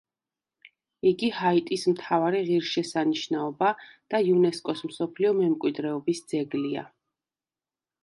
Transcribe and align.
იგი 1.09 1.29
ჰაიტის 1.39 1.83
მთავარი 1.91 2.41
ღირსშესანიშნაობა 2.47 3.71
და 4.15 4.25
იუნესკოს 4.33 4.85
მსოფლიო 4.91 5.37
მემკვიდრეობის 5.45 6.27
ძეგლია. 6.35 6.91